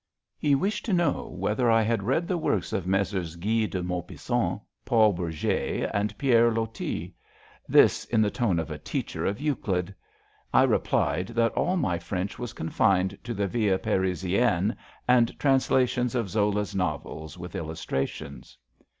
[0.39, 3.35] He wished to know whether I had read the works of Messrs.
[3.35, 7.13] Guy de Maupassant, Paul Bourget and Pierre Loti.
[7.69, 9.93] This in the tone of a teacher of Euclid.
[10.51, 14.75] I replied that all my French was confined to the Vie Parisienne
[15.07, 18.57] and translations of Zola's novels with illustrations.